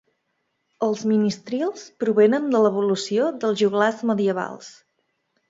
[0.85, 4.73] Els ministrils provenen de l’evolució dels joglars medievals.